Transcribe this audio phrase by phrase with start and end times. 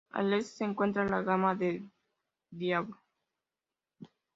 [0.09, 1.87] Al este se encuentra la gama de
[2.49, 2.97] Diablo.